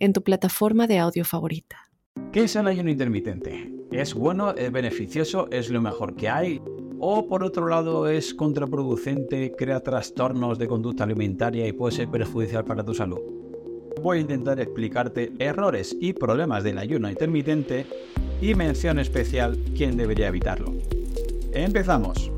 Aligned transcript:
en 0.00 0.12
tu 0.12 0.22
plataforma 0.22 0.86
de 0.86 0.98
audio 0.98 1.24
favorita. 1.24 1.90
¿Qué 2.32 2.44
es 2.44 2.56
el 2.56 2.66
ayuno 2.66 2.90
intermitente? 2.90 3.72
¿Es 3.92 4.14
bueno? 4.14 4.52
¿Es 4.54 4.72
beneficioso? 4.72 5.48
¿Es 5.50 5.70
lo 5.70 5.80
mejor 5.80 6.16
que 6.16 6.28
hay? 6.28 6.60
¿O 6.98 7.26
por 7.28 7.44
otro 7.44 7.68
lado 7.68 8.08
es 8.08 8.34
contraproducente, 8.34 9.52
crea 9.56 9.80
trastornos 9.80 10.58
de 10.58 10.68
conducta 10.68 11.04
alimentaria 11.04 11.66
y 11.66 11.72
puede 11.72 11.96
ser 11.96 12.08
perjudicial 12.08 12.64
para 12.64 12.84
tu 12.84 12.94
salud? 12.94 13.20
Voy 14.02 14.18
a 14.18 14.20
intentar 14.20 14.58
explicarte 14.60 15.32
errores 15.38 15.96
y 16.00 16.12
problemas 16.12 16.64
del 16.64 16.78
ayuno 16.78 17.10
intermitente 17.10 17.86
y 18.40 18.54
mención 18.54 18.98
especial 18.98 19.58
quién 19.76 19.96
debería 19.96 20.28
evitarlo. 20.28 20.72
Empezamos. 21.52 22.30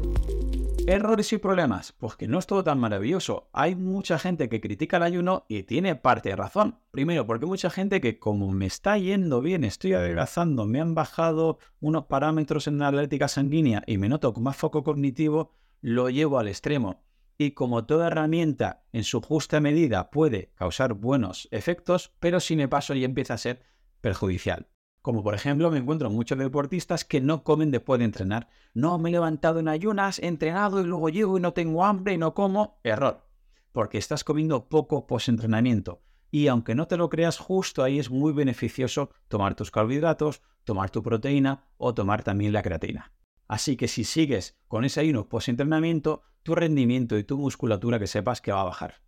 Errores 0.86 1.32
y 1.32 1.38
problemas. 1.38 1.92
Pues 1.92 2.16
que 2.16 2.26
no 2.26 2.40
es 2.40 2.46
todo 2.46 2.64
tan 2.64 2.80
maravilloso. 2.80 3.48
Hay 3.52 3.76
mucha 3.76 4.18
gente 4.18 4.48
que 4.48 4.60
critica 4.60 4.96
el 4.96 5.04
ayuno 5.04 5.44
y 5.48 5.62
tiene 5.62 5.94
parte 5.94 6.30
de 6.30 6.36
razón. 6.36 6.80
Primero, 6.90 7.24
porque 7.24 7.44
hay 7.44 7.50
mucha 7.50 7.70
gente 7.70 8.00
que 8.00 8.18
como 8.18 8.50
me 8.50 8.66
está 8.66 8.98
yendo 8.98 9.40
bien, 9.40 9.62
estoy 9.62 9.92
adelgazando, 9.92 10.66
me 10.66 10.80
han 10.80 10.96
bajado 10.96 11.58
unos 11.80 12.06
parámetros 12.06 12.66
en 12.66 12.78
la 12.78 12.88
atlética 12.88 13.28
sanguínea 13.28 13.84
y 13.86 13.96
me 13.96 14.08
noto 14.08 14.34
con 14.34 14.42
más 14.42 14.56
foco 14.56 14.82
cognitivo, 14.82 15.52
lo 15.80 16.10
llevo 16.10 16.40
al 16.40 16.48
extremo. 16.48 17.04
Y 17.38 17.52
como 17.52 17.86
toda 17.86 18.08
herramienta 18.08 18.82
en 18.92 19.04
su 19.04 19.20
justa 19.20 19.60
medida 19.60 20.10
puede 20.10 20.50
causar 20.56 20.94
buenos 20.94 21.48
efectos, 21.52 22.12
pero 22.18 22.40
si 22.40 22.56
me 22.56 22.68
paso 22.68 22.94
y 22.94 23.04
empieza 23.04 23.34
a 23.34 23.38
ser 23.38 23.62
perjudicial. 24.00 24.71
Como 25.02 25.24
por 25.24 25.34
ejemplo 25.34 25.68
me 25.68 25.78
encuentro 25.78 26.10
muchos 26.10 26.38
deportistas 26.38 27.04
que 27.04 27.20
no 27.20 27.42
comen 27.42 27.72
después 27.72 27.98
de 27.98 28.04
entrenar. 28.04 28.48
No, 28.72 28.98
me 28.98 29.10
he 29.10 29.12
levantado 29.12 29.58
en 29.58 29.66
ayunas, 29.66 30.20
he 30.20 30.28
entrenado 30.28 30.80
y 30.80 30.84
luego 30.84 31.08
llego 31.08 31.36
y 31.36 31.40
no 31.40 31.52
tengo 31.52 31.84
hambre 31.84 32.14
y 32.14 32.18
no 32.18 32.34
como. 32.34 32.78
Error. 32.84 33.26
Porque 33.72 33.98
estás 33.98 34.22
comiendo 34.22 34.68
poco 34.68 35.08
post-entrenamiento. 35.08 36.02
Y 36.30 36.46
aunque 36.46 36.76
no 36.76 36.86
te 36.86 36.96
lo 36.96 37.08
creas, 37.10 37.38
justo 37.38 37.82
ahí 37.82 37.98
es 37.98 38.10
muy 38.10 38.32
beneficioso 38.32 39.10
tomar 39.26 39.56
tus 39.56 39.72
carbohidratos, 39.72 40.40
tomar 40.62 40.90
tu 40.90 41.02
proteína 41.02 41.66
o 41.78 41.94
tomar 41.94 42.22
también 42.22 42.52
la 42.52 42.62
creatina. 42.62 43.12
Así 43.48 43.76
que 43.76 43.88
si 43.88 44.04
sigues 44.04 44.56
con 44.68 44.84
ese 44.84 45.00
ayuno 45.00 45.28
post-entrenamiento, 45.28 46.22
tu 46.44 46.54
rendimiento 46.54 47.18
y 47.18 47.24
tu 47.24 47.38
musculatura 47.38 47.98
que 47.98 48.06
sepas 48.06 48.40
que 48.40 48.52
va 48.52 48.60
a 48.60 48.64
bajar. 48.64 49.02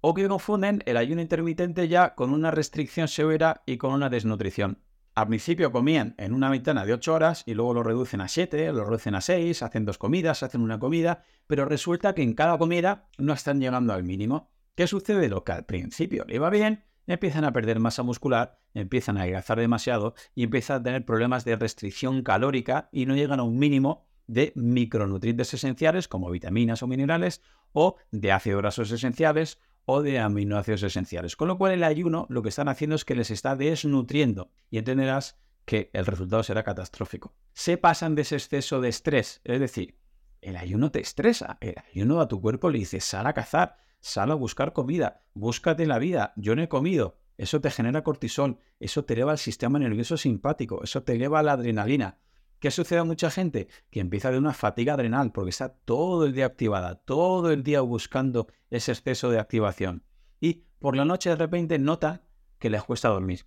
O 0.00 0.14
que 0.14 0.28
confunden 0.28 0.82
el 0.84 0.96
ayuno 0.96 1.22
intermitente 1.22 1.86
ya 1.86 2.16
con 2.16 2.32
una 2.32 2.50
restricción 2.50 3.06
severa 3.06 3.62
y 3.66 3.78
con 3.78 3.92
una 3.92 4.10
desnutrición. 4.10 4.82
Al 5.18 5.26
principio 5.26 5.72
comían 5.72 6.14
en 6.16 6.32
una 6.32 6.48
ventana 6.48 6.86
de 6.86 6.92
8 6.92 7.12
horas 7.12 7.42
y 7.44 7.54
luego 7.54 7.74
lo 7.74 7.82
reducen 7.82 8.20
a 8.20 8.28
7, 8.28 8.72
lo 8.72 8.84
reducen 8.84 9.16
a 9.16 9.20
6, 9.20 9.64
hacen 9.64 9.84
dos 9.84 9.98
comidas, 9.98 10.44
hacen 10.44 10.60
una 10.60 10.78
comida, 10.78 11.24
pero 11.48 11.64
resulta 11.64 12.14
que 12.14 12.22
en 12.22 12.34
cada 12.34 12.56
comida 12.56 13.08
no 13.18 13.32
están 13.32 13.58
llegando 13.58 13.92
al 13.92 14.04
mínimo. 14.04 14.52
¿Qué 14.76 14.86
sucede? 14.86 15.28
Lo 15.28 15.42
que 15.42 15.50
al 15.50 15.64
principio 15.64 16.24
le 16.28 16.36
iba 16.36 16.50
bien, 16.50 16.84
empiezan 17.08 17.44
a 17.44 17.52
perder 17.52 17.80
masa 17.80 18.04
muscular, 18.04 18.60
empiezan 18.74 19.18
a 19.18 19.22
adelgazar 19.22 19.58
demasiado 19.58 20.14
y 20.36 20.44
empiezan 20.44 20.82
a 20.82 20.82
tener 20.84 21.04
problemas 21.04 21.44
de 21.44 21.56
restricción 21.56 22.22
calórica 22.22 22.88
y 22.92 23.06
no 23.06 23.16
llegan 23.16 23.40
a 23.40 23.42
un 23.42 23.58
mínimo 23.58 24.06
de 24.28 24.52
micronutrientes 24.54 25.52
esenciales 25.52 26.06
como 26.06 26.30
vitaminas 26.30 26.84
o 26.84 26.86
minerales 26.86 27.42
o 27.72 27.96
de 28.12 28.30
ácidos 28.30 28.60
grasos 28.60 28.92
esenciales 28.92 29.58
o 29.90 30.02
de 30.02 30.18
aminoácidos 30.18 30.82
esenciales. 30.82 31.34
Con 31.34 31.48
lo 31.48 31.56
cual 31.56 31.72
el 31.72 31.82
ayuno 31.82 32.26
lo 32.28 32.42
que 32.42 32.50
están 32.50 32.68
haciendo 32.68 32.94
es 32.94 33.06
que 33.06 33.14
les 33.14 33.30
está 33.30 33.56
desnutriendo. 33.56 34.50
Y 34.70 34.76
entenderás 34.76 35.38
que 35.64 35.88
el 35.94 36.04
resultado 36.04 36.42
será 36.42 36.62
catastrófico. 36.62 37.34
Se 37.54 37.78
pasan 37.78 38.14
de 38.14 38.22
ese 38.22 38.36
exceso 38.36 38.82
de 38.82 38.90
estrés, 38.90 39.40
es 39.44 39.60
decir, 39.60 39.98
el 40.42 40.56
ayuno 40.56 40.90
te 40.90 41.00
estresa, 41.00 41.56
el 41.62 41.74
ayuno 41.90 42.20
a 42.20 42.28
tu 42.28 42.38
cuerpo 42.40 42.68
le 42.68 42.80
dice 42.80 43.00
sal 43.00 43.26
a 43.26 43.32
cazar, 43.32 43.78
sal 44.00 44.30
a 44.30 44.34
buscar 44.34 44.74
comida, 44.74 45.22
búscate 45.32 45.86
la 45.86 45.98
vida, 45.98 46.34
yo 46.36 46.54
no 46.54 46.62
he 46.62 46.68
comido, 46.68 47.18
eso 47.38 47.62
te 47.62 47.70
genera 47.70 48.04
cortisol, 48.04 48.58
eso 48.80 49.06
te 49.06 49.14
eleva 49.14 49.32
el 49.32 49.38
sistema 49.38 49.78
nervioso 49.78 50.18
simpático, 50.18 50.84
eso 50.84 51.02
te 51.02 51.14
eleva 51.14 51.42
la 51.42 51.52
adrenalina, 51.52 52.18
¿Qué 52.60 52.72
sucede 52.72 52.98
a 52.98 53.04
mucha 53.04 53.30
gente? 53.30 53.68
Que 53.90 54.00
empieza 54.00 54.32
de 54.32 54.38
una 54.38 54.52
fatiga 54.52 54.94
adrenal 54.94 55.30
porque 55.30 55.50
está 55.50 55.68
todo 55.68 56.26
el 56.26 56.32
día 56.32 56.46
activada, 56.46 56.96
todo 56.96 57.52
el 57.52 57.62
día 57.62 57.82
buscando 57.82 58.48
ese 58.70 58.92
exceso 58.92 59.30
de 59.30 59.38
activación. 59.38 60.02
Y 60.40 60.64
por 60.80 60.96
la 60.96 61.04
noche 61.04 61.30
de 61.30 61.36
repente 61.36 61.78
nota 61.78 62.24
que 62.58 62.70
les 62.70 62.82
cuesta 62.82 63.10
dormir. 63.10 63.46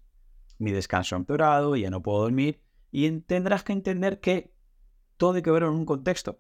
Mi 0.60 0.72
descanso 0.72 1.16
ha 1.16 1.20
empeorado, 1.20 1.76
ya 1.76 1.90
no 1.90 2.02
puedo 2.02 2.22
dormir. 2.22 2.62
Y 2.90 3.10
tendrás 3.22 3.64
que 3.64 3.74
entender 3.74 4.22
que 4.22 4.54
todo 5.18 5.34
hay 5.34 5.42
que 5.42 5.52
ver 5.52 5.64
en 5.64 5.70
un 5.70 5.86
contexto. 5.86 6.40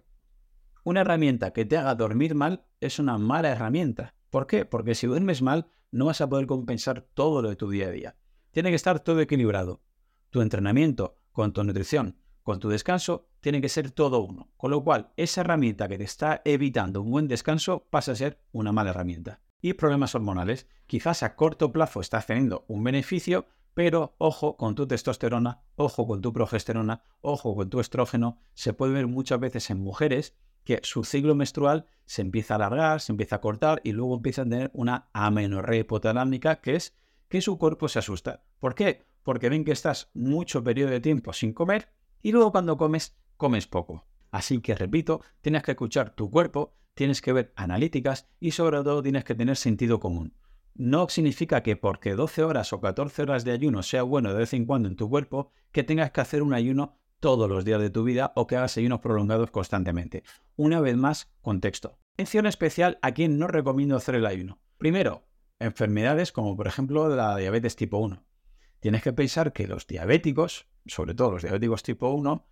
Una 0.83 1.01
herramienta 1.01 1.51
que 1.51 1.65
te 1.65 1.77
haga 1.77 1.95
dormir 1.95 2.35
mal 2.35 2.65
es 2.79 2.99
una 2.99 3.17
mala 3.17 3.49
herramienta. 3.49 4.15
¿Por 4.29 4.47
qué? 4.47 4.63
Porque 4.65 4.95
si 4.95 5.07
duermes 5.07 5.41
mal 5.41 5.67
no 5.91 6.05
vas 6.05 6.21
a 6.21 6.29
poder 6.29 6.47
compensar 6.47 7.01
todo 7.01 7.41
lo 7.41 7.49
de 7.49 7.57
tu 7.57 7.69
día 7.69 7.87
a 7.87 7.91
día. 7.91 8.15
Tiene 8.51 8.69
que 8.69 8.75
estar 8.75 9.01
todo 9.01 9.19
equilibrado. 9.19 9.81
Tu 10.29 10.41
entrenamiento 10.41 11.19
con 11.31 11.51
tu 11.51 11.63
nutrición, 11.63 12.17
con 12.43 12.59
tu 12.59 12.69
descanso 12.69 13.27
tiene 13.39 13.61
que 13.61 13.69
ser 13.69 13.91
todo 13.91 14.21
uno. 14.21 14.49
Con 14.57 14.71
lo 14.71 14.83
cual, 14.83 15.11
esa 15.17 15.41
herramienta 15.41 15.87
que 15.87 15.97
te 15.97 16.03
está 16.03 16.41
evitando 16.45 17.01
un 17.01 17.11
buen 17.11 17.27
descanso 17.27 17.87
pasa 17.89 18.13
a 18.13 18.15
ser 18.15 18.39
una 18.51 18.71
mala 18.71 18.91
herramienta. 18.91 19.41
Y 19.61 19.73
problemas 19.73 20.15
hormonales. 20.15 20.67
Quizás 20.87 21.23
a 21.23 21.35
corto 21.35 21.71
plazo 21.71 22.01
estás 22.01 22.25
teniendo 22.25 22.65
un 22.67 22.83
beneficio, 22.83 23.45
pero 23.73 24.15
ojo 24.17 24.57
con 24.57 24.75
tu 24.75 24.87
testosterona, 24.87 25.61
ojo 25.75 26.07
con 26.07 26.21
tu 26.21 26.33
progesterona, 26.33 27.03
ojo 27.21 27.55
con 27.55 27.69
tu 27.69 27.79
estrógeno. 27.79 28.39
Se 28.53 28.73
puede 28.73 28.93
ver 28.93 29.07
muchas 29.07 29.39
veces 29.39 29.69
en 29.69 29.79
mujeres 29.79 30.35
que 30.63 30.79
su 30.83 31.03
ciclo 31.03 31.35
menstrual 31.35 31.85
se 32.05 32.21
empieza 32.21 32.53
a 32.53 32.57
alargar, 32.57 33.01
se 33.01 33.11
empieza 33.11 33.37
a 33.37 33.41
cortar 33.41 33.81
y 33.83 33.93
luego 33.93 34.15
empiezan 34.15 34.47
a 34.47 34.49
tener 34.51 34.71
una 34.73 35.09
amenorrea 35.13 35.79
hipotalámica, 35.79 36.61
que 36.61 36.75
es 36.75 36.95
que 37.29 37.41
su 37.41 37.57
cuerpo 37.57 37.87
se 37.87 37.99
asusta. 37.99 38.43
¿Por 38.59 38.75
qué? 38.75 39.05
Porque 39.23 39.49
ven 39.49 39.63
que 39.63 39.71
estás 39.71 40.09
mucho 40.13 40.63
periodo 40.63 40.91
de 40.91 40.99
tiempo 40.99 41.33
sin 41.33 41.53
comer 41.53 41.89
y 42.21 42.31
luego 42.31 42.51
cuando 42.51 42.77
comes, 42.77 43.17
comes 43.37 43.67
poco. 43.67 44.05
Así 44.31 44.59
que 44.61 44.75
repito, 44.75 45.21
tienes 45.41 45.63
que 45.63 45.71
escuchar 45.71 46.15
tu 46.15 46.29
cuerpo, 46.31 46.73
tienes 46.93 47.21
que 47.21 47.33
ver 47.33 47.53
analíticas 47.55 48.29
y 48.39 48.51
sobre 48.51 48.77
todo 48.83 49.03
tienes 49.03 49.23
que 49.23 49.35
tener 49.35 49.57
sentido 49.57 49.99
común. 49.99 50.33
No 50.73 51.09
significa 51.09 51.63
que 51.63 51.75
porque 51.75 52.15
12 52.15 52.43
horas 52.43 52.71
o 52.71 52.79
14 52.79 53.23
horas 53.23 53.43
de 53.43 53.51
ayuno 53.51 53.83
sea 53.83 54.03
bueno 54.03 54.31
de 54.31 54.39
vez 54.39 54.53
en 54.53 54.65
cuando 54.65 54.87
en 54.87 54.95
tu 54.95 55.09
cuerpo, 55.09 55.51
que 55.71 55.83
tengas 55.83 56.11
que 56.11 56.21
hacer 56.21 56.41
un 56.41 56.53
ayuno 56.53 56.97
todos 57.19 57.49
los 57.49 57.65
días 57.65 57.81
de 57.81 57.89
tu 57.89 58.03
vida 58.03 58.31
o 58.35 58.47
que 58.47 58.55
hagas 58.55 58.77
ayunos 58.77 58.99
prolongados 58.99 59.51
constantemente. 59.51 60.23
Una 60.55 60.79
vez 60.79 60.95
más, 60.95 61.31
contexto. 61.41 61.99
Mención 62.17 62.45
especial 62.45 62.99
a 63.01 63.13
quien 63.13 63.37
no 63.37 63.47
recomiendo 63.47 63.95
hacer 63.95 64.15
el 64.15 64.25
ayuno. 64.25 64.59
Primero, 64.77 65.27
enfermedades 65.59 66.31
como 66.31 66.55
por 66.55 66.67
ejemplo 66.67 67.09
la 67.09 67.35
diabetes 67.37 67.75
tipo 67.75 67.97
1. 67.97 68.23
Tienes 68.79 69.03
que 69.03 69.13
pensar 69.13 69.53
que 69.53 69.67
los 69.67 69.85
diabéticos 69.85 70.67
sobre 70.85 71.13
todo 71.13 71.31
los 71.31 71.43
diabéticos 71.43 71.83
tipo 71.83 72.09
1, 72.09 72.45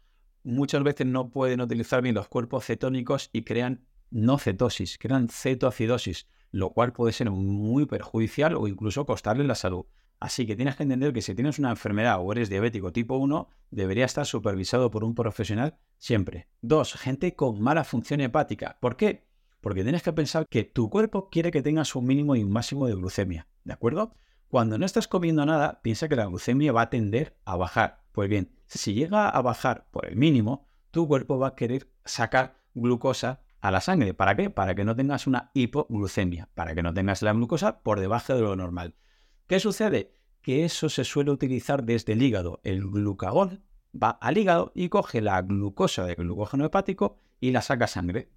muchas 0.44 0.84
veces 0.84 1.08
no 1.08 1.30
pueden 1.30 1.62
utilizar 1.62 2.02
bien 2.02 2.16
los 2.16 2.28
cuerpos 2.28 2.66
cetónicos 2.66 3.30
y 3.34 3.44
crean 3.44 3.86
no 4.12 4.38
cetosis, 4.38 4.98
crean 4.98 5.30
cetoacidosis, 5.30 6.28
lo 6.52 6.72
cual 6.72 6.94
puede 6.94 7.14
ser 7.14 7.30
muy 7.30 7.86
perjudicial 7.86 8.56
o 8.56 8.68
incluso 8.68 9.06
costarle 9.06 9.44
la 9.44 9.56
salud. 9.56 9.86
Así 10.20 10.46
que 10.46 10.56
tienes 10.56 10.76
que 10.76 10.84
entender 10.84 11.14
que 11.14 11.22
si 11.22 11.34
tienes 11.34 11.60
una 11.60 11.70
enfermedad 11.70 12.20
o 12.20 12.32
eres 12.32 12.50
diabético 12.50 12.92
tipo 12.92 13.16
1, 13.18 13.48
debería 13.72 14.06
estar 14.06 14.26
supervisado 14.26 14.92
por 14.92 15.04
un 15.04 15.16
profesional 15.16 15.78
siempre. 15.98 16.50
Dos, 16.62 16.94
gente 16.94 17.36
con 17.36 17.62
mala 17.62 17.86
función 17.86 18.20
hepática. 18.20 18.78
¿Por 18.82 18.98
qué? 18.98 19.28
Porque 19.62 19.84
tienes 19.84 20.04
que 20.04 20.12
pensar 20.12 20.46
que 20.50 20.64
tu 20.64 20.90
cuerpo 20.90 21.30
quiere 21.30 21.52
que 21.52 21.62
tengas 21.62 21.96
un 21.96 22.06
mínimo 22.06 22.36
y 22.36 22.44
un 22.44 22.52
máximo 22.52 22.88
de 22.88 22.96
glucemia, 22.96 23.48
¿de 23.64 23.74
acuerdo? 23.74 24.14
Cuando 24.50 24.78
no 24.78 24.86
estás 24.86 25.08
comiendo 25.08 25.46
nada, 25.46 25.80
piensa 25.84 26.10
que 26.10 26.16
la 26.16 26.26
glucemia 26.26 26.72
va 26.72 26.82
a 26.84 26.90
tender 26.90 27.38
a 27.46 27.56
bajar. 27.56 27.99
Pues 28.12 28.30
bien, 28.30 28.52
si 28.66 28.94
llega 28.94 29.30
a 29.30 29.42
bajar 29.42 29.88
por 29.92 30.06
el 30.06 30.16
mínimo, 30.16 30.68
tu 30.92 31.08
cuerpo 31.08 31.38
va 31.38 31.50
a 31.50 31.56
querer 31.56 31.92
sacar 32.06 32.58
glucosa 32.74 33.42
a 33.62 33.72
la 33.72 33.82
sangre. 33.82 34.14
¿Para 34.14 34.36
qué? 34.36 34.50
Para 34.50 34.76
que 34.76 34.84
no 34.84 34.96
tengas 34.96 35.28
una 35.28 35.52
hipoglucemia, 35.54 36.50
para 36.54 36.76
que 36.76 36.84
no 36.84 36.94
tengas 36.94 37.22
la 37.22 37.34
glucosa 37.34 37.82
por 37.82 38.00
debajo 38.00 38.34
de 38.34 38.42
lo 38.42 38.56
normal. 38.56 38.96
¿Qué 39.48 39.60
sucede? 39.60 40.16
Que 40.42 40.66
eso 40.66 40.90
se 40.90 41.04
suele 41.04 41.32
utilizar 41.32 41.84
desde 41.84 42.14
el 42.14 42.22
hígado. 42.22 42.62
El 42.64 42.82
glucagón 42.82 43.64
va 43.92 44.12
al 44.12 44.38
hígado 44.38 44.72
y 44.76 44.90
coge 44.90 45.22
la 45.22 45.42
glucosa 45.42 46.06
del 46.06 46.16
glucógeno 46.16 46.66
hepático 46.66 47.18
y 47.40 47.52
la 47.52 47.62
saca 47.62 47.86
a 47.86 47.88
sangre. 47.88 48.32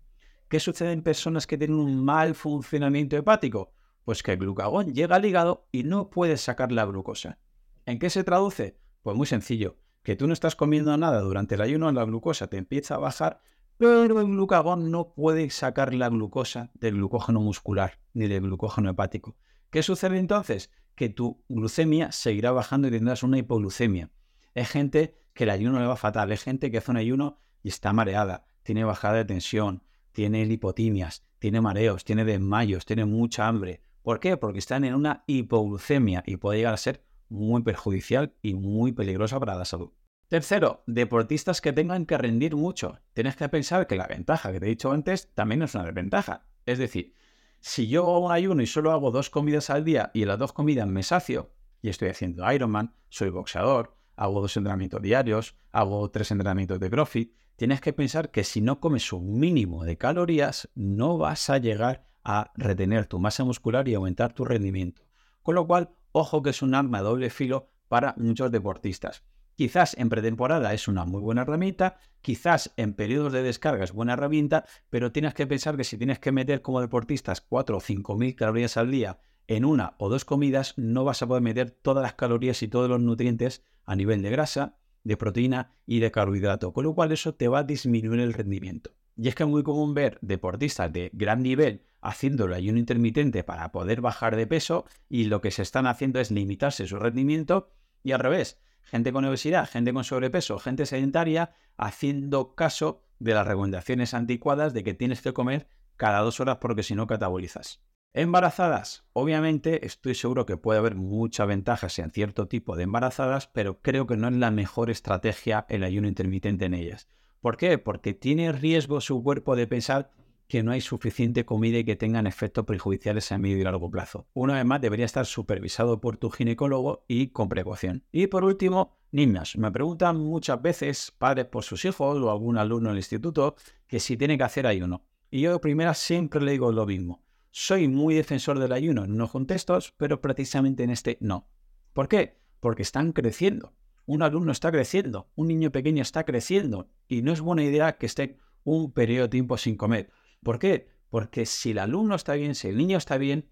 ¿Qué 0.49 0.61
sucede 0.61 0.93
en 0.93 1.03
personas 1.03 1.47
que 1.47 1.57
tienen 1.57 1.79
un 1.79 2.05
mal 2.05 2.35
funcionamiento 2.35 3.17
hepático? 3.17 3.73
Pues 4.05 4.23
que 4.23 4.33
el 4.33 4.39
glucagón 4.39 4.93
llega 4.93 5.17
al 5.17 5.25
hígado 5.25 5.69
y 5.73 5.85
no 5.85 6.11
puede 6.11 6.37
sacar 6.37 6.73
la 6.73 6.85
glucosa. 6.85 7.39
¿En 7.87 7.99
qué 7.99 8.11
se 8.11 8.25
traduce? 8.25 8.79
Pues 9.03 9.17
muy 9.17 9.27
sencillo, 9.27 9.77
que 10.05 10.15
tú 10.15 10.29
no 10.29 10.33
estás 10.33 10.55
comiendo 10.55 10.97
nada 10.97 11.21
durante 11.21 11.57
el 11.57 11.61
ayuno, 11.61 11.91
la 11.91 12.05
glucosa 12.05 12.47
te 12.47 12.57
empieza 12.57 12.95
a 12.95 12.99
bajar, 12.99 13.43
pero 13.77 14.05
el 14.05 14.13
glucagón 14.13 14.93
no 14.93 15.13
puede 15.13 15.51
sacar 15.51 15.93
la 15.93 16.09
glucosa 16.09 16.71
del 16.75 16.95
glucógeno 16.95 17.41
muscular 17.41 17.99
ni 18.15 18.29
del 18.29 18.43
glucógeno 18.43 18.91
hepático. 18.91 19.37
¿Qué 19.71 19.83
sucede 19.83 20.19
entonces? 20.19 20.71
Que 20.95 21.09
tu 21.09 21.43
glucemia 21.49 22.13
seguirá 22.13 22.53
bajando 22.53 22.87
y 22.87 22.93
tendrás 22.93 23.25
una 23.25 23.39
hipoglucemia. 23.39 24.11
Es 24.55 24.69
gente 24.69 25.19
que 25.35 25.45
el 25.45 25.51
ayuno 25.51 25.81
le 25.81 25.87
va 25.87 25.97
fatal, 25.97 26.31
es 26.31 26.45
gente 26.45 26.71
que 26.71 26.79
hace 26.79 26.93
un 26.93 26.97
ayuno 26.97 27.41
y 27.63 27.71
está 27.71 27.93
mareada, 27.93 28.45
tiene 28.63 28.85
bajada 28.85 29.15
de 29.15 29.25
tensión, 29.25 29.83
tiene 30.13 30.47
lipotimias, 30.47 31.25
tiene 31.41 31.61
mareos, 31.61 32.05
tiene 32.05 32.25
desmayos, 32.25 32.87
tiene 32.87 33.05
mucha 33.05 33.49
hambre. 33.49 33.83
¿Por 34.03 34.21
qué? 34.21 34.37
Porque 34.37 34.61
están 34.61 34.85
en 34.85 34.95
una 34.95 35.25
hipoglucemia 35.27 36.23
y 36.25 36.37
puede 36.37 36.59
llegar 36.59 36.75
a 36.75 36.77
ser 36.77 37.05
muy 37.33 37.63
perjudicial 37.63 38.35
y 38.43 38.55
muy 38.55 38.93
peligrosa 38.93 39.41
para 39.41 39.57
la 39.57 39.65
salud. 39.65 39.91
Tercero, 40.29 40.83
deportistas 40.87 41.61
que 41.61 41.73
tengan 41.73 42.07
que 42.07 42.17
rendir 42.17 42.57
mucho. 42.57 42.99
Tienes 43.13 43.37
que 43.37 43.49
pensar 43.49 43.87
que 43.87 43.97
la 43.97 44.07
ventaja 44.07 44.53
que 44.53 44.61
te 44.61 44.67
he 44.67 44.71
dicho 44.71 44.93
antes 44.93 45.33
también 45.35 45.63
es 45.63 45.75
una 45.75 45.85
desventaja. 45.85 46.47
Es 46.65 46.79
decir, 46.79 47.15
si 47.61 47.89
yo 47.89 48.03
hago 48.03 48.27
un 48.27 48.33
ayuno 48.33 48.63
y 48.63 48.67
solo 48.67 48.93
hago 48.93 49.11
dos 49.11 49.31
comidas 49.31 49.71
al 49.71 49.85
día 49.85 50.11
y 50.15 50.25
las 50.25 50.39
dos 50.39 50.53
comidas 50.53 50.89
me 50.89 51.03
sacio, 51.03 51.53
y 51.81 51.89
estoy 51.89 52.09
haciendo 52.09 52.51
Ironman, 52.51 52.95
soy 53.09 53.31
boxeador, 53.31 53.97
hago 54.17 54.41
dos 54.41 54.57
entrenamientos 54.57 55.03
diarios, 55.03 55.57
hago 55.71 56.11
tres 56.11 56.31
entrenamientos 56.31 56.81
de 56.81 56.91
CrossFit, 56.91 57.35
tienes 57.57 57.81
que 57.81 57.93
pensar 57.93 58.31
que 58.31 58.45
si 58.45 58.61
no 58.61 58.81
comes 58.81 59.13
un 59.13 59.39
mínimo 59.39 59.85
de 59.85 59.99
calorías, 59.99 60.71
no 60.75 61.19
vas 61.19 61.51
a 61.51 61.59
llegar 61.59 62.07
a 62.25 62.53
retener 62.57 63.07
tu 63.07 63.19
masa 63.19 63.45
muscular 63.45 63.89
y 63.89 63.95
aumentar 63.95 64.33
tu 64.33 64.45
rendimiento. 64.45 65.03
Con 65.43 65.57
lo 65.57 65.67
cual, 65.67 65.91
ojo 66.13 66.43
que 66.43 66.51
es 66.51 66.63
un 66.63 66.75
arma 66.75 66.99
de 66.99 67.05
doble 67.05 67.31
filo 67.31 67.69
para 67.89 68.15
muchos 68.17 68.51
deportistas. 68.51 69.25
Quizás 69.55 69.97
en 69.99 70.09
pretemporada 70.09 70.73
es 70.73 70.89
una 70.89 71.05
muy 71.05 71.21
buena 71.21 71.43
herramienta, 71.43 71.99
quizás 72.23 72.73
en 72.77 72.95
periodos 72.95 73.33
de 73.33 73.43
descarga 73.43 73.85
es 73.85 73.93
buena 73.93 74.15
herramienta, 74.15 74.65
pero 74.89 75.13
tienes 75.13 75.35
que 75.35 75.47
pensar 75.47 75.77
que 75.77 75.85
si 75.85 75.99
tienes 75.99 76.19
que 76.19 76.33
meter 76.33 76.63
como 76.63 76.81
deportistas 76.81 77.43
4 77.43 77.77
o 77.77 77.81
5 77.81 78.17
mil 78.17 78.35
calorías 78.35 78.77
al 78.77 78.91
día 78.91 79.19
en 79.47 79.65
una 79.65 79.95
o 79.99 80.09
dos 80.09 80.25
comidas, 80.25 80.75
no 80.79 81.05
vas 81.05 81.23
a 81.23 81.27
poder 81.27 81.43
meter 81.43 81.71
todas 81.71 82.03
las 82.03 82.15
calorías 82.15 82.63
y 82.63 82.69
todos 82.69 82.89
los 82.89 83.01
nutrientes 83.01 83.65
a 83.85 83.95
nivel 83.95 84.23
de 84.23 84.31
grasa, 84.31 84.79
de 85.05 85.17
proteína 85.17 85.75
y 85.85 85.99
de 85.99 86.11
carbohidrato, 86.11 86.73
con 86.73 86.85
lo 86.85 86.95
cual 86.95 87.13
eso 87.13 87.35
te 87.35 87.49
va 87.49 87.61
a 87.61 87.65
disminuir 87.65 88.21
el 88.21 88.33
rendimiento. 88.33 88.93
Y 89.17 89.29
es 89.29 89.35
que 89.35 89.43
es 89.43 89.49
muy 89.49 89.63
común 89.63 89.93
ver 89.95 90.19
deportistas 90.23 90.93
de 90.93 91.11
gran 91.13 91.43
nivel 91.43 91.83
haciendo 92.03 92.45
el 92.45 92.53
ayuno 92.53 92.79
intermitente 92.79 93.45
para 93.45 93.73
poder 93.73 94.01
bajar 94.01 94.37
de 94.37 94.47
peso 94.47 94.85
y 95.09 95.25
lo 95.25 95.41
que 95.41 95.51
se 95.51 95.63
están 95.63 95.87
haciendo 95.87 96.21
es 96.21 96.31
limitarse 96.31 96.87
su 96.87 96.99
rendimiento 96.99 97.71
y 98.03 98.13
al 98.13 98.21
revés, 98.21 98.61
gente 98.83 99.13
con 99.13 99.25
obesidad, 99.25 99.69
gente 99.69 99.93
con 99.93 100.05
sobrepeso, 100.05 100.59
gente 100.59 100.85
sedentaria 100.85 101.55
haciendo 101.77 102.55
caso 102.55 103.05
de 103.21 103.35
las 103.35 103.47
recomendaciones 103.47 104.15
anticuadas 104.15 104.75
de 104.75 104.83
que 104.83 104.95
tienes 104.95 105.23
que 105.23 105.33
comer 105.33 105.69
cada 105.97 106.21
dos 106.21 106.41
horas 106.41 106.59
porque 106.61 106.83
si 106.83 106.95
no 106.95 107.07
catabolizas. 107.07 107.81
Embarazadas, 108.15 109.07
obviamente 109.15 109.87
estoy 109.87 110.15
seguro 110.15 110.45
que 110.45 110.59
puede 110.59 110.81
haber 110.81 110.97
muchas 110.97 111.47
ventajas 111.47 111.99
en 111.99 112.11
cierto 112.11 112.47
tipo 112.47 112.77
de 112.77 112.83
embarazadas, 112.83 113.47
pero 113.47 113.81
creo 113.81 114.07
que 114.07 114.19
no 114.19 114.29
es 114.29 114.35
la 114.35 114.51
mejor 114.51 114.91
estrategia 114.91 115.65
el 115.71 115.83
ayuno 115.83 116.09
intermitente 116.09 116.67
en 116.67 116.75
ellas. 116.75 117.09
¿Por 117.41 117.57
qué? 117.57 117.79
Porque 117.79 118.13
tiene 118.13 118.53
riesgo 118.53 119.01
su 119.01 119.23
cuerpo 119.23 119.57
de 119.57 119.67
pensar 119.67 120.11
que 120.53 120.63
no 120.63 120.73
hay 120.73 120.83
suficiente 120.83 121.47
comida 121.47 121.79
y 121.79 121.85
que 121.85 121.97
tengan 121.97 122.27
efectos 122.27 122.67
perjudiciales 122.67 123.33
a 123.33 123.39
medio 123.39 123.57
y 123.57 123.63
largo 123.63 123.91
plazo. 123.91 124.27
Una 124.35 124.57
vez 124.57 124.67
más, 124.67 124.83
debería 124.83 125.07
estar 125.07 125.25
supervisado 125.25 125.99
por 125.99 126.19
tu 126.19 126.29
ginecólogo 126.29 127.07
y 127.09 127.29
con 127.29 127.49
precaución. 127.49 128.05
Y 128.13 128.27
por 128.27 128.45
último, 128.45 128.99
niños. 129.13 129.57
Me 129.57 129.73
preguntan 129.73 130.19
muchas 130.19 130.61
veces 130.61 131.11
padres 131.17 131.47
por 131.47 131.65
sus 131.65 131.87
hijos 131.87 132.19
o 132.19 132.31
algún 132.31 132.59
alumno 132.59 132.91
en 132.91 132.97
el 132.97 132.99
instituto 132.99 133.57
que 133.87 133.99
si 133.99 134.19
tiene 134.19 134.37
que 134.37 134.45
hacer 134.45 134.67
ayuno. 134.67 135.07
Y 135.31 135.41
yo 135.41 135.53
de 135.53 135.59
primera 135.59 135.95
siempre 135.95 136.43
le 136.43 136.53
digo 136.53 136.71
lo 136.71 136.85
mismo. 136.85 137.25
Soy 137.51 137.89
muy 137.89 138.15
defensor 138.15 138.59
del 138.59 138.73
ayuno 138.73 139.05
en 139.05 139.13
unos 139.13 139.31
contextos, 139.31 139.95
pero 139.97 140.21
precisamente 140.21 140.83
en 140.83 140.91
este 140.91 141.17
no. 141.23 141.49
¿Por 141.95 142.09
qué? 142.09 142.43
Porque 142.61 142.83
están 142.83 143.13
creciendo. 143.13 143.73
Un 144.05 144.21
alumno 144.23 144.53
está 144.53 144.71
creciendo, 144.71 145.31
un 145.35 145.49
niño 145.49 145.73
pequeño 145.73 146.03
está 146.03 146.25
creciendo 146.27 146.91
y 147.09 147.23
no 147.23 147.33
es 147.33 147.41
buena 147.41 147.65
idea 147.65 147.97
que 147.97 148.05
esté 148.05 148.37
un 148.65 148.93
periodo 148.93 149.23
de 149.23 149.31
tiempo 149.31 149.57
sin 149.57 149.77
comer. 149.77 150.11
¿Por 150.43 150.59
qué? 150.59 150.89
Porque 151.09 151.47
si 151.47 151.71
el 151.71 151.79
alumno 151.79 152.15
está 152.15 152.35
bien, 152.35 152.55
si 152.55 152.69
el 152.69 152.77
niño 152.77 152.99
está 152.99 153.17
bien, 153.17 153.49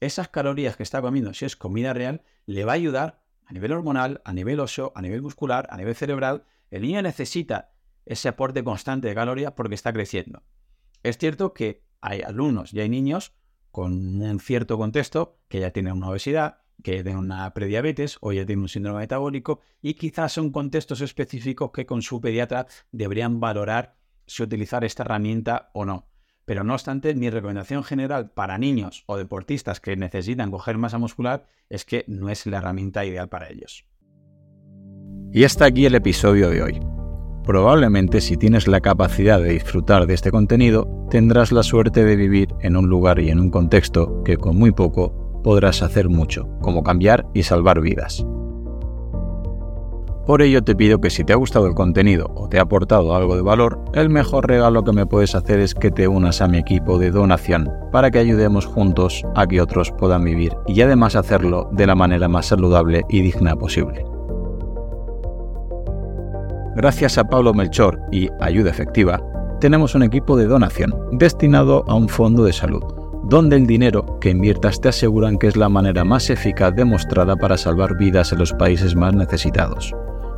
esas 0.00 0.28
calorías 0.28 0.76
que 0.76 0.82
está 0.82 1.00
comiendo, 1.00 1.32
si 1.32 1.44
es 1.44 1.56
comida 1.56 1.92
real, 1.92 2.22
le 2.46 2.64
va 2.64 2.72
a 2.72 2.76
ayudar 2.76 3.22
a 3.46 3.52
nivel 3.52 3.72
hormonal, 3.72 4.20
a 4.24 4.32
nivel 4.32 4.60
óseo, 4.60 4.92
a 4.94 5.02
nivel 5.02 5.22
muscular, 5.22 5.66
a 5.70 5.76
nivel 5.76 5.94
cerebral. 5.94 6.44
El 6.70 6.82
niño 6.82 7.00
necesita 7.02 7.72
ese 8.04 8.28
aporte 8.28 8.62
constante 8.62 9.08
de 9.08 9.14
calorías 9.14 9.52
porque 9.52 9.74
está 9.74 9.92
creciendo. 9.92 10.42
Es 11.02 11.18
cierto 11.18 11.54
que 11.54 11.84
hay 12.00 12.20
alumnos 12.20 12.74
y 12.74 12.80
hay 12.80 12.88
niños 12.88 13.32
con 13.70 14.20
un 14.20 14.40
cierto 14.40 14.76
contexto 14.76 15.38
que 15.48 15.60
ya 15.60 15.70
tienen 15.70 15.94
una 15.94 16.10
obesidad, 16.10 16.58
que 16.82 16.96
ya 16.96 17.02
tienen 17.02 17.18
una 17.18 17.52
prediabetes 17.54 18.18
o 18.20 18.32
ya 18.32 18.44
tienen 18.44 18.62
un 18.62 18.68
síndrome 18.68 19.00
metabólico 19.00 19.60
y 19.80 19.94
quizás 19.94 20.32
son 20.32 20.50
contextos 20.50 21.00
específicos 21.00 21.70
que 21.72 21.86
con 21.86 22.02
su 22.02 22.20
pediatra 22.20 22.66
deberían 22.92 23.40
valorar 23.40 23.96
si 24.26 24.42
utilizar 24.42 24.84
esta 24.84 25.02
herramienta 25.02 25.70
o 25.72 25.84
no. 25.84 26.08
Pero 26.44 26.64
no 26.64 26.74
obstante, 26.74 27.14
mi 27.14 27.30
recomendación 27.30 27.84
general 27.84 28.30
para 28.30 28.58
niños 28.58 29.04
o 29.06 29.16
deportistas 29.16 29.80
que 29.80 29.96
necesitan 29.96 30.50
coger 30.50 30.78
masa 30.78 30.98
muscular 30.98 31.46
es 31.70 31.84
que 31.84 32.04
no 32.06 32.28
es 32.28 32.46
la 32.46 32.58
herramienta 32.58 33.04
ideal 33.04 33.28
para 33.28 33.48
ellos. 33.50 33.86
Y 35.32 35.44
hasta 35.44 35.64
aquí 35.64 35.86
el 35.86 35.94
episodio 35.94 36.50
de 36.50 36.62
hoy. 36.62 36.80
Probablemente 37.44 38.20
si 38.20 38.36
tienes 38.36 38.68
la 38.68 38.80
capacidad 38.80 39.40
de 39.40 39.50
disfrutar 39.50 40.06
de 40.06 40.14
este 40.14 40.30
contenido, 40.30 41.06
tendrás 41.10 41.52
la 41.52 41.62
suerte 41.62 42.04
de 42.04 42.16
vivir 42.16 42.48
en 42.60 42.76
un 42.76 42.88
lugar 42.88 43.20
y 43.20 43.30
en 43.30 43.40
un 43.40 43.50
contexto 43.50 44.22
que 44.22 44.36
con 44.36 44.56
muy 44.56 44.72
poco 44.72 45.42
podrás 45.42 45.82
hacer 45.82 46.08
mucho, 46.08 46.48
como 46.62 46.82
cambiar 46.82 47.26
y 47.34 47.42
salvar 47.42 47.80
vidas. 47.80 48.24
Por 50.26 50.40
ello 50.40 50.64
te 50.64 50.74
pido 50.74 51.02
que 51.02 51.10
si 51.10 51.22
te 51.22 51.34
ha 51.34 51.36
gustado 51.36 51.66
el 51.66 51.74
contenido 51.74 52.30
o 52.34 52.48
te 52.48 52.58
ha 52.58 52.62
aportado 52.62 53.14
algo 53.14 53.36
de 53.36 53.42
valor, 53.42 53.78
el 53.92 54.08
mejor 54.08 54.48
regalo 54.48 54.82
que 54.82 54.92
me 54.92 55.04
puedes 55.04 55.34
hacer 55.34 55.60
es 55.60 55.74
que 55.74 55.90
te 55.90 56.08
unas 56.08 56.40
a 56.40 56.48
mi 56.48 56.56
equipo 56.56 56.98
de 56.98 57.10
donación 57.10 57.70
para 57.92 58.10
que 58.10 58.20
ayudemos 58.20 58.64
juntos 58.64 59.22
a 59.34 59.46
que 59.46 59.60
otros 59.60 59.92
puedan 59.92 60.24
vivir 60.24 60.56
y 60.66 60.80
además 60.80 61.14
hacerlo 61.14 61.68
de 61.72 61.86
la 61.86 61.94
manera 61.94 62.26
más 62.26 62.46
saludable 62.46 63.02
y 63.10 63.20
digna 63.20 63.54
posible. 63.54 64.02
Gracias 66.74 67.18
a 67.18 67.24
Pablo 67.24 67.52
Melchor 67.52 68.00
y 68.10 68.30
Ayuda 68.40 68.70
Efectiva, 68.70 69.20
tenemos 69.60 69.94
un 69.94 70.04
equipo 70.04 70.38
de 70.38 70.46
donación 70.46 70.94
destinado 71.12 71.84
a 71.86 71.94
un 71.94 72.08
fondo 72.08 72.44
de 72.44 72.54
salud, 72.54 72.82
donde 73.24 73.56
el 73.56 73.66
dinero 73.66 74.18
que 74.20 74.30
inviertas 74.30 74.80
te 74.80 74.88
aseguran 74.88 75.36
que 75.36 75.48
es 75.48 75.56
la 75.56 75.68
manera 75.68 76.02
más 76.02 76.30
eficaz 76.30 76.74
demostrada 76.74 77.36
para 77.36 77.58
salvar 77.58 77.98
vidas 77.98 78.32
en 78.32 78.38
los 78.38 78.54
países 78.54 78.96
más 78.96 79.14
necesitados 79.14 79.94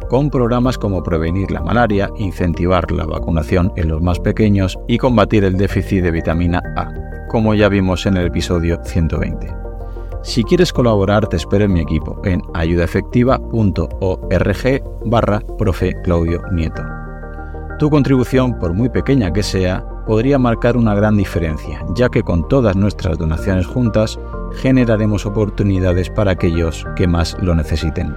con 0.09 0.31
programas 0.31 0.79
como 0.79 1.03
prevenir 1.03 1.51
la 1.51 1.63
malaria, 1.63 2.11
incentivar 2.17 2.91
la 2.93 3.07
vacunación 3.07 3.73
en 3.77 3.89
los 3.89 4.01
más 4.01 4.21
pequeños 4.21 4.79
y 4.87 4.99
combatir 4.99 5.45
el 5.45 5.57
déficit 5.57 6.03
de 6.03 6.11
vitamina 6.11 6.63
A, 6.77 6.91
como 7.29 7.55
ya 7.55 7.69
vimos 7.69 8.07
en 8.07 8.17
el 8.17 8.27
episodio 8.27 8.81
120. 8.85 9.55
Si 10.23 10.43
quieres 10.43 10.73
colaborar, 10.73 11.29
te 11.29 11.37
espero 11.37 11.65
en 11.65 11.73
mi 11.73 11.81
equipo 11.81 12.21
en 12.25 12.43
ayudaefectiva.org 12.55 14.83
barra 15.05 15.41
profe 15.57 15.95
Claudio 16.03 16.43
Nieto. 16.51 16.83
Tu 17.79 17.91
contribución, 17.91 18.59
por 18.59 18.73
muy 18.73 18.89
pequeña 18.89 19.33
que 19.33 19.43
sea, 19.43 19.85
podría 20.07 20.39
marcar 20.39 20.77
una 20.77 20.95
gran 20.95 21.17
diferencia, 21.17 21.85
ya 21.95 22.09
que 22.09 22.23
con 22.23 22.49
todas 22.49 22.75
nuestras 22.75 23.19
donaciones 23.19 23.67
juntas 23.67 24.19
generaremos 24.55 25.27
oportunidades 25.27 26.11
para 26.11 26.33
aquellos 26.33 26.87
que 26.97 27.07
más 27.07 27.37
lo 27.41 27.55
necesiten. 27.55 28.17